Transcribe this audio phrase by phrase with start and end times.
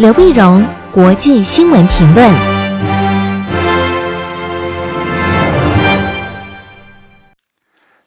[0.00, 2.32] 刘碧荣，国际新闻评论。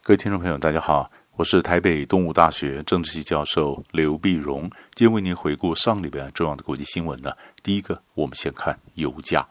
[0.01, 4.61] 各位听众朋友，大家好，我是台北东吴大学政治系教授刘碧荣，
[4.95, 7.31] 今天为您回顾上礼拜重要的国际新闻呢。
[7.61, 9.45] 第一个，我们先看油价。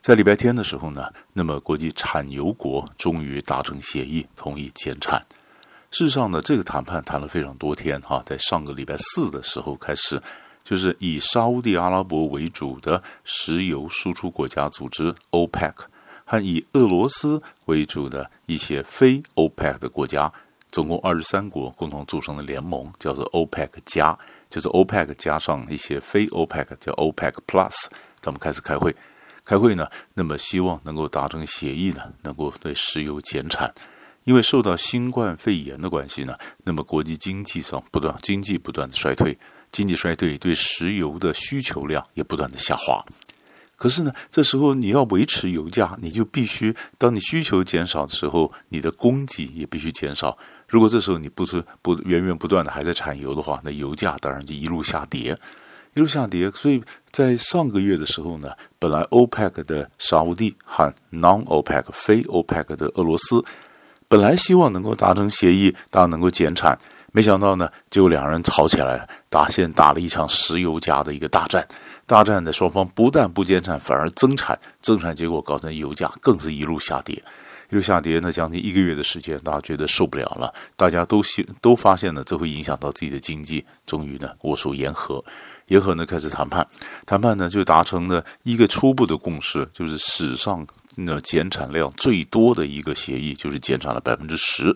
[0.00, 5.24] 在礼拜天的时候呢，那么国际产油国终于达成协议，同意减产。
[5.92, 10.20] 事实上呢，这个谈判谈了非常多天哈，在上个礼拜四的时候开始。
[10.66, 15.72] 就是以沙乌地阿拉伯为主的石油输出国家组织 OPEC
[16.24, 20.30] 和以俄罗斯为主的一些非 OPEC 的国家，
[20.72, 24.18] 总共二十三国共同组成的联盟，叫做 OPEC 加，
[24.50, 27.72] 就是 OPEC 加上一些非 OPEC，叫 OPEC Plus，
[28.20, 28.92] 他们开始开会，
[29.44, 33.72] 开会呢，那么希望能够达成协议呢，能够对石油减产，
[34.24, 39.38] 因为受到新冠肺炎的关系呢，那么国际经济上不断经济不断的衰退。
[39.76, 43.04] 经济衰退，对石油的需求量也不断的下滑。
[43.76, 50.34] 可是呢，这时候你要维持油价，你就必须，当你需求减少的时候，你的供给也必须减少。
[50.66, 55.36] 如果这时候你不是不源源不断的还在产油的话，那油价当然就一路下跌，
[55.92, 56.50] 一路下跌。
[56.52, 63.44] 所以在上个月的时候呢，本来 OPEC 的沙乌地和 Non-OPEC 非 OPEC 的俄罗斯，
[64.08, 66.78] 本来希望能够达成协议，大家能够减产。
[67.16, 71.66] 没想到呢，就两人吵起来了，打先打了一场石油价的一个大战。
[72.04, 77.14] 大战的双方不但不减产，反而增产，增产结果搞成油价更是一路下跌，
[77.70, 78.18] 一路下跌。
[78.18, 83.64] 呢将近一个月的时间，大家觉得受不了了，大家都现都发现了这会影响到自己的经济。
[83.86, 85.24] 终于呢，握手言和，
[85.68, 86.68] 言和呢开始谈判，
[87.06, 94.70] 谈判呢就达成了一个初步的共识，就是史上那减产量最多的一个协议，就是减产了百分之十。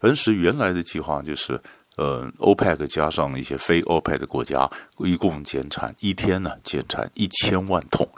[0.00, 1.60] 百分之十原来的计划就是。
[1.96, 8.08] 呃，OPEC 加上一些非 OPEC 的国家，一共减产一天呢，减产一千万桶，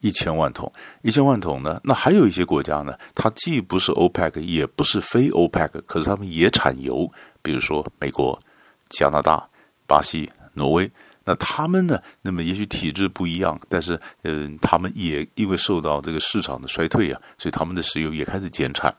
[0.00, 1.80] 一千万桶，一千万桶呢。
[1.84, 7.10] 那还有一些国家呢，它既不是 OPEC，也不是非 OPEC，可是他们也产油，
[7.42, 8.40] 比如说美国、
[8.88, 9.46] 加拿大、
[9.86, 10.90] 巴西、挪威。
[11.24, 12.00] 那他们呢？
[12.22, 18.94] 那么也许体制不一样，但是，嗯、他们也因为受到这个市场的衰退啊，所以他们的石油也开始减产。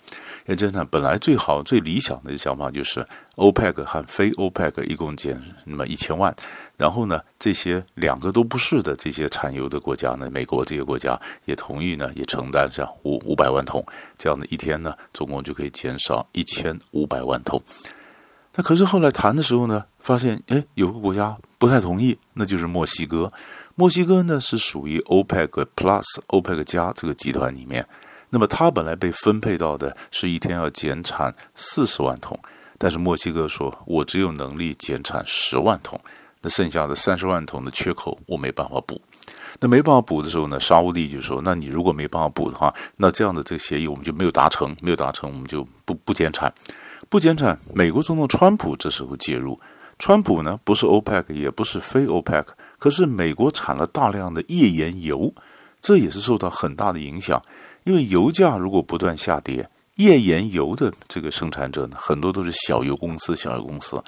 [0.45, 3.05] 也减产本来最好、最理想的想法就是
[3.35, 6.35] ，OPEC 和非 OPEC 一共减那么一千万，
[6.77, 13.85] 然后呢，这些两个都不是的这些产油的国家呢，美国这些国家也同意呢，也承担上五五百万桶，
[14.17, 17.61] 这样的一天呢，总共就可以减少一千五百万桶。
[18.55, 23.31] 那可是后来谈的时候呢，发现哎，有个国家不太同意，那就是墨西哥。
[23.75, 27.87] 墨西哥呢是属于 OPEC Plus、OPEC 加这个集团里面。
[28.29, 32.37] 那么它本来被分配到的是一天要减产四十万桶，
[32.77, 35.99] 但是墨西哥说，我只有能力减产十万桶，
[36.41, 39.01] 那剩下的三十万桶的缺口我没办法补。
[39.59, 46.53] 那没办法补的时候呢，沙乌地就说，那你如果没办法补的话，那这样的这个协议我们就没有达成，没有达成我们就不不减产。
[47.09, 49.59] 不减产，美国总统川普这时候介入。
[49.99, 52.43] 川普呢，不是 OPEC，也不是非 OPEC，
[52.79, 55.31] 可是美国产了大量的页岩油，
[55.79, 57.39] 这也是受到很大的影响。
[57.83, 64.01] 因为油价如果不断下跌，页岩油的这个生产者呢，很多都是小油公司、小油公司。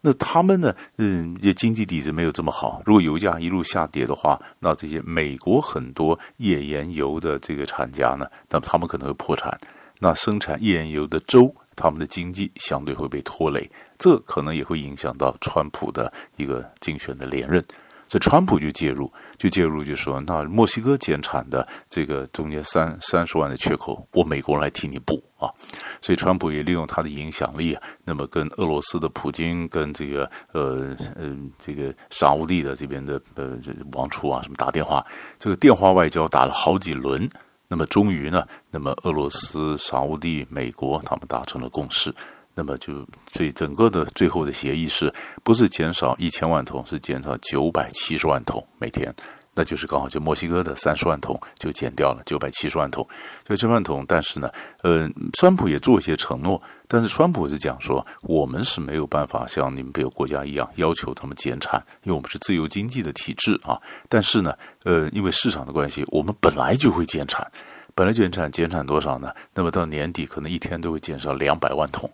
[0.00, 2.82] 那他们呢，嗯，也经济底子没有这么好。
[2.84, 9.56] 如果油价一路下跌的话，那这些美国很多页岩油的这个厂家呢，那他们可能会破产。
[10.00, 11.54] 那生产页岩油的州。
[11.76, 17.62] 他们的经济相对会被拖累，这可能也会影响到川普的一个竞选的连任，
[18.08, 25.52] 所以川普就介入，就介入就说，那墨西哥减产的这个中间三三十万的缺口，我美国来替你补啊，
[26.00, 33.58] 所以川普也利用他的影响力，那么跟俄罗斯的普京，跟这个呃嗯这个沙乌地的这边的呃
[33.92, 35.04] 王储啊什么打电话，
[35.38, 37.28] 这个电话外交打了好几轮。
[37.68, 42.14] 那么终于呢，那么俄罗斯、沙乌地、美国他们达成了共识，
[42.54, 45.12] 那么就所以整个的最后的协议是
[45.42, 49.14] 不是减少一千万桶，是减少九百七十万桶每天，
[49.54, 53.06] 那就是刚好就墨西哥的三十万桶就减掉了九百七十万桶，
[53.46, 54.50] 所以这万桶，但是呢，
[54.82, 64.54] 呃，川普也做一些承诺，但是川普是讲说，我们是没有办法像你们别的国家一样要求他们减产，因为我们是自由经济的体制啊，但是呢。
[64.84, 67.44] 呃，因为市场的关系，我们本来就会减产，
[67.92, 69.34] 本来减产，减产多少呢？
[69.52, 72.08] 那么到年底可能一天都会减少两百万桶，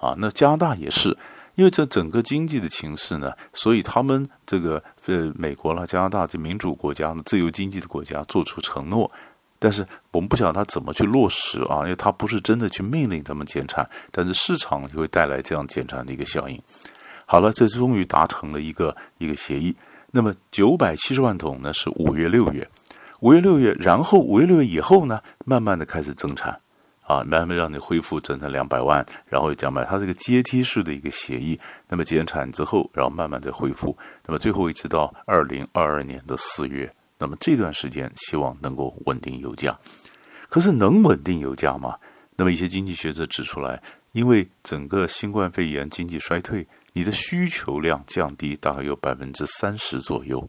[0.00, 1.16] 啊，那加拿大也是，
[1.54, 9.08] 因为这整个经济的情势呢，所以他们这个呃美国啦、加拿大这民主国家呢、自由经济的国家做出承诺，
[9.58, 16.60] 但是我们不晓得他怎么去落实啊，因为他不是真的去命令他们减产，但是市场就会带来这样减产的一个效应。
[17.24, 19.76] 好了，这终于达成了一个一个协议。
[20.10, 22.68] 那么九百七十万桶呢是五月六月，
[23.20, 26.56] 五月六月，然后五月六月以后呢，慢慢的开始增产。
[27.06, 31.56] 啊，慢慢让你恢复整成两百万，然后讲白，它是个阶梯式的一个协议。
[31.88, 39.78] 那么减产之后，然后慢慢的恢复，那么最后一直到二零二二年的四月，那么这段时间希望能够稳定油价。
[40.48, 41.96] 可是能稳定油价吗？
[42.36, 43.82] 那么一些经济学者指出来，
[44.12, 50.48] 因为整个新冠肺炎经济衰退，你的需求量降低大概有百分之三十左右。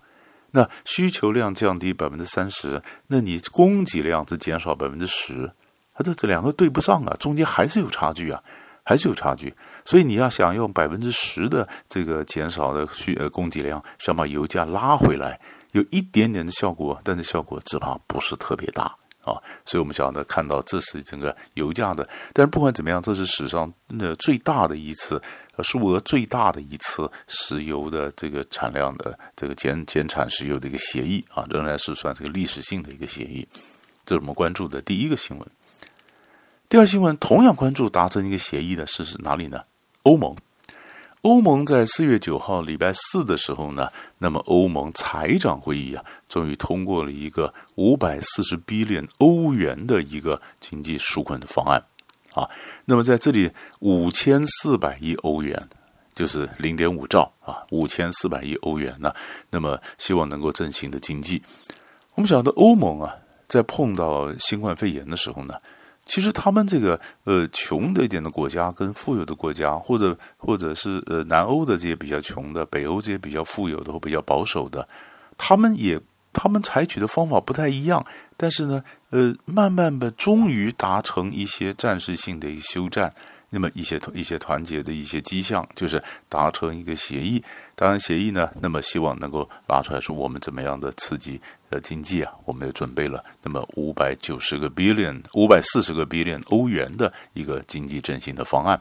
[0.52, 5.52] 那需求量降低百分之三十，那你供给量只减少百分之十。
[5.94, 8.42] 它这这两个对不上啊，中间还是有差距啊，
[8.84, 9.54] 还是有差距。
[9.84, 15.40] 所以你要想用百分之十的这个减少的需呃供给量，想把油价拉回来，
[15.72, 18.84] 有一点点的效果，但是效果只怕不是特别大
[19.22, 19.36] 啊。
[19.66, 25.22] 所以我们晓得看到这是整个油价的，但是不管怎么样，这是史上那最大的一次，
[25.64, 33.48] 数额最大的一次石油的这个产量的这个减减产石油的一个协议啊，仍然是算是个历史性的一个协议。
[34.06, 35.48] 这是我们关注的第一个新闻。
[36.70, 39.62] 第二新闻同样关注达成一个协议的是是哪里呢？
[40.04, 40.36] 欧盟，
[41.24, 51.84] 欧盟在四月九号礼拜四的时候呢，那么欧盟财长会议啊，终于通过了一个五百四十 billion 欧元的一个经济纾困的方案
[52.34, 52.48] 啊。
[52.86, 55.68] 那么在这里五千四百亿欧元，
[56.14, 59.12] 就是零点五兆啊，五千四百亿欧元呢，
[59.50, 61.42] 那么希望能够振兴的经济。
[62.14, 63.14] 我们晓得欧盟啊，
[63.48, 65.56] 在碰到新冠肺炎的时候呢。
[66.08, 74.88] 其实他们这个呃穷的一点的国家跟富有的国家，或者或者是呃南欧的这些比较穷的，北欧这些比较富有的或比较保守的，
[75.38, 76.00] 他们也
[76.34, 78.06] 他们采取的方法不太一样，
[78.36, 83.12] 但是呢，呃，慢慢的终于达成一些暂时性的一个休战。
[83.50, 87.42] 那么一些团一些团结的一些迹象，就是达成一个协议。
[87.76, 91.40] 当然协议呢，那么希望能够拉出来说我们怎么样的刺激
[91.70, 98.78] 呃经济啊，我们也准备了那么五百九十个 billion、五百四十个 billion 欧元的一个经济振兴的方案。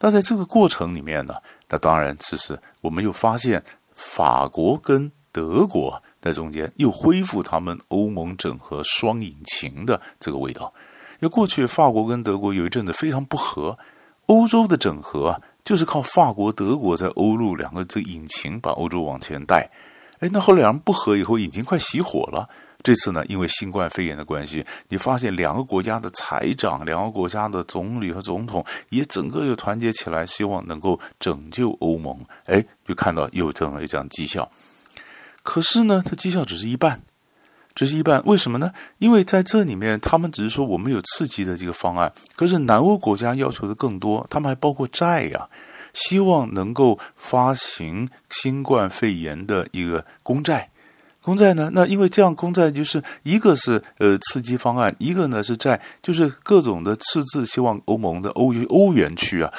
[0.00, 1.34] 那在这个过程里面呢，
[1.68, 3.62] 那当然其实我们又发现
[3.94, 10.74] 法国跟德国在中间又恢复他们欧盟整合双引擎的这个味道。
[11.20, 13.78] 因为过去法国跟德国有一阵子非常不和。
[14.32, 19.70] 欧洲的整合，就是靠法国、德国在欧陆两个这引擎把欧洲往前带。
[20.20, 22.48] 哎，那后来两人不和以后，引擎快熄火了。
[22.82, 32.18] 这次呢，因为新冠肺炎的关系，你发现两个国家的财长、两个国家的总理和总统也整个又团结起来，希望能够拯救欧盟。
[32.46, 34.50] 哎，就看到又这么一张绩效。
[35.42, 36.98] 可是呢，这绩效只是一半。
[37.74, 38.70] 这是一半，为什么呢？
[38.98, 45.48] 因为在这里面，他们只是说我们有刺激的这个方案，可是南欧国家要求的更多，他们还包括债呀，
[45.94, 50.68] 希望能够发行新冠肺炎的一个公债。
[51.22, 59.52] 公债呢，那因为这样公债就是一个是呃刺激方案，一个呢是债，就是各种的赤字，希望欧盟的欧欧元区啊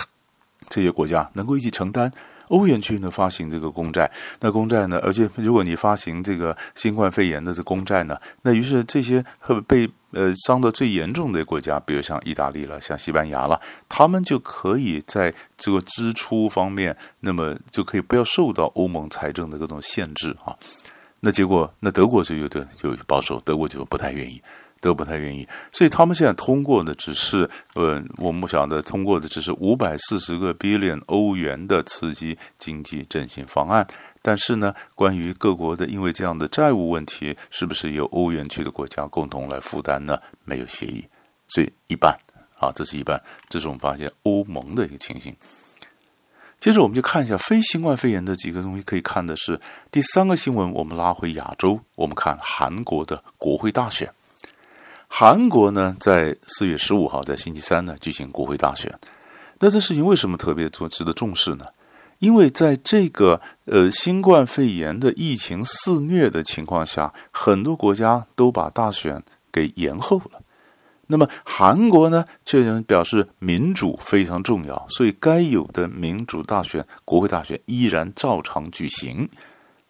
[0.68, 2.12] 这些国家能够一起承担。
[2.49, 4.09] 欧元区呢发行这个公债，
[4.39, 9.23] 那公债呢，而且如果你发行这个新冠肺炎的这公债呢，那于是这些
[9.67, 20.55] 被呃伤得最严重的国家，比如像意大利了，像西班牙了，他们就可以在这个支出方面，那么就可以不要受到欧盟财政的各种限制啊。
[21.19, 24.41] 那结果，那德国就有点有保守，德国就不太愿意。
[24.83, 33.87] 都不太愿意，所以他们现在通过的只是，呃，我们想的通过的只是五百四十个 billion 欧元的刺激经济振兴方案。
[34.21, 40.19] 但是呢，关于各国的因为这样的债务问题，是不是由欧元区的国家共同来负担呢？
[40.43, 41.05] 没有协议，
[41.47, 42.13] 所以一半
[42.59, 43.21] 啊，这是一半。
[43.47, 45.33] 这是我们发现欧盟的一个情形。
[46.59, 49.59] 接着我们就看一下非新冠肺炎的几个东西，可以看的是
[49.91, 50.71] 第三个新闻。
[50.73, 54.09] 我们拉回亚洲，我们看韩国的国会大选。
[55.15, 58.91] 韩国呢，在四月十五号，在星期三呢，举行国会大选。
[59.60, 61.67] 那这事情为什么特别做值得重视呢？
[62.17, 70.41] 因为在这个呃新冠肺炎的疫情肆虐的情况下，很多国家都把大选给延后了。
[71.05, 79.29] 那么韩国呢，却表示民主非常重要，所以该有的民主大选、国会大选依然照常举行。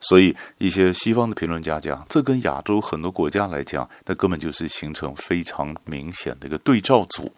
[0.04, 7.32] 所以，一些西方的评论家讲，这跟亚洲很多国家来讲，那根本就是形成非常明显的一个对照组。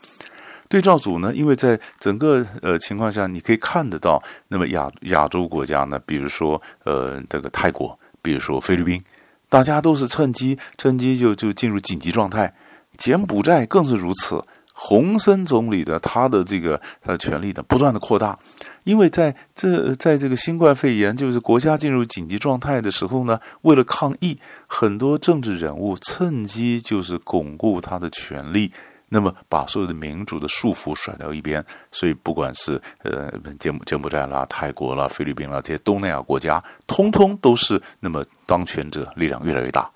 [0.67, 8.99] 对照组呢，因为在整个呃情况下，你可以看得到，那么亚亚洲国家呢，比如说呃这个泰国，比如说菲律宾，
[9.47, 12.51] 大家都是趁机趁机就就进入紧急状态。
[12.97, 14.43] 柬埔寨更是如此，
[14.73, 18.37] 洪森总理的他的这个他的权力呢不断的扩大，
[18.85, 28.71] 因为在这在这个新冠肺炎就是国家进入紧急状态的时候呢，为了抗疫，很多政治人物趁机就是巩固他的权力。
[29.07, 39.89] 那么把所有的民主的束缚甩到一边，所以不管是呃柬柬埔寨啦、泰国啦、菲律宾啦这些东南亚国家，通通都是那么当权者力量越来越大。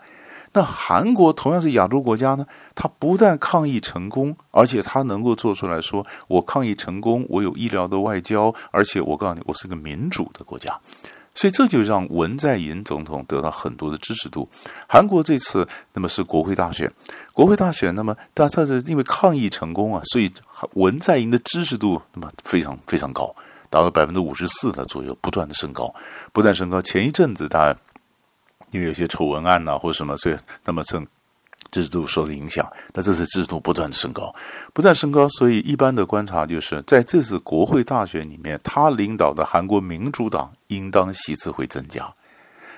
[0.53, 10.79] 那韩国同样是亚洲国家呢，它不但抗疫成功，而且它能够做出来说，我抗疫成功，我有医疗的外交，而且我告诉你，我是个民主的国家。
[11.35, 14.49] 所以这就让文在寅总统得到很多的支持度。
[14.87, 16.91] 韩国这次那么是国会大选，
[17.31, 20.29] 国会大选，那么大家是因为抗疫成功啊，所以
[20.73, 23.33] 文在寅的支持度那么非常非常高，
[23.69, 25.93] 达到百分之五十四的左右，不断的升高，
[26.33, 26.81] 不断升高。
[26.81, 27.73] 前一阵子他
[28.71, 31.05] 因为有些丑闻案呐、或者什么，所以那么正。
[31.71, 34.33] 制度受的影响，那这次制度不断升高，
[34.73, 42.11] 不断升高，所以一般的观察就是在这次国会大选里面，他领导的韩国民主党应当席次会增加。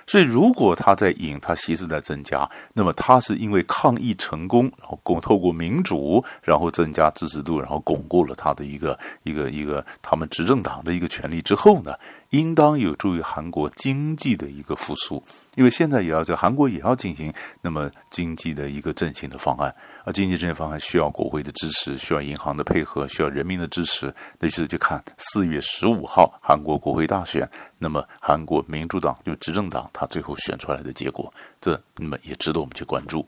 [0.07, 11.93] 所以，如果他在赢，他席次在增加，那么他是因为抗议成功，然后共透过民主，然后增加支持度，然后巩固了他的一个一个一个他们执政党的一个权力之后呢，
[12.31, 15.23] 应当有助于韩国经济的一个复苏。
[15.55, 19.73] 因为现在也要在韩国也要进行那么经济的一个振兴的方案，
[20.03, 24.13] 而经济振兴方案需要国会的支持，需要银行的配合，需要人民的支持。
[24.39, 27.47] 那就是就看四月十五号韩国国会大选，
[27.77, 33.27] 那么韩国民主党就执政党他最后选出来的结果，这那么也值得我们去关注。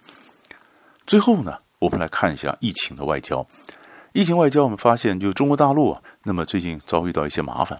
[1.05, 3.45] 最后呢，我们来看一下疫情的外交。
[4.13, 7.77] 疫情外交，我们发现就中国大陆啊，那么最近遭遇到一些麻烦。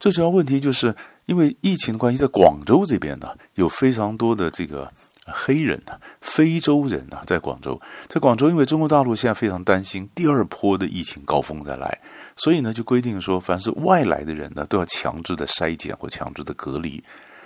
[0.00, 0.94] 最主要问题就是。
[1.26, 4.88] 因为疫情的关系，在广州这边呢，有非常多的这个
[5.26, 11.98] 黑人呐、非洲人呐，在广州，在广州，因为中国大陆现在非常担心第二波的疫情高峰再来，
[12.36, 17.02] 所以呢，就规定说，凡是外来的人呢，都要强制的筛检或强制的隔离。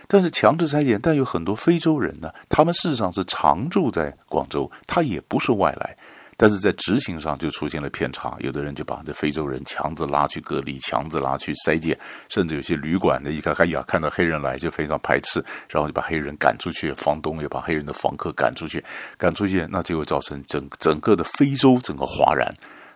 [0.06, 5.96] 但是强制筛检，但有很多非洲人呢，他们事实上是常住在广州，他也不是外来。
[6.40, 11.94] 但是在执行上就出现了偏差，有的人就把这非洲人强制拉去隔离，强制拉去筛检，
[12.30, 18.82] 甚至有些旅馆的一看，哎呀，看到黑人来就非常排斥，然后就把黑人赶出去，房东也把黑人的房客赶出去，
[19.18, 22.50] 赶出去，那就会造成整整个的非洲整个哗然。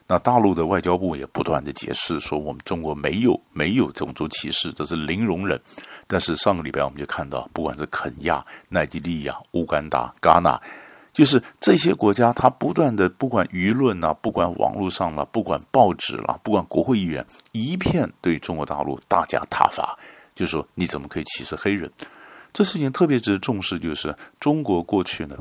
[0.07, 5.61] 那大陆的外交部也不断的解释说，我们中国没有没有种族歧视，这是零容忍。
[6.07, 10.59] 但是上个礼拜我们就看到，不管是肯亚、奈及利亚、乌干达、戛纳。
[11.15, 19.97] 就是这些国家，他不断的，不管舆论呐，不管网络上了，不管报纸了，不管国会议员，一片对中国大陆大加挞伐，
[20.35, 21.89] 就说你怎么可以歧视黑人？
[22.53, 25.39] 这事情特别值得重视，就是中国过去呢，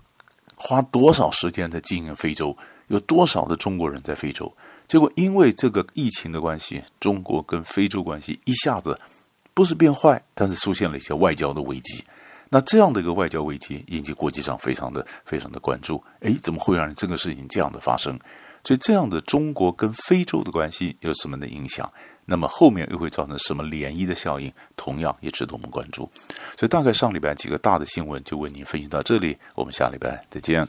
[0.55, 2.55] 花多少时间在经营非洲，
[2.87, 4.55] 有多少的中国人在非洲，
[4.87, 8.99] 结果因为这个疫情的关系，中国跟非洲关系一下子
[9.55, 12.03] 不是变坏，但是出现了一些外交的危机。
[12.53, 18.15] 那这样的一个外交危机引起国际上非常的非常的关注，诶，怎么会让这个事情这样的发生？
[18.63, 21.91] 所以这样的中国跟非洲的关系有什么的影响？
[22.25, 24.53] 那么后面又会造成什么涟漪的效应？
[24.77, 26.07] 同样也值得我们关注。
[26.55, 30.67] 所以大概上礼拜几个大的新闻就为您分析到这里，我们下礼拜再见。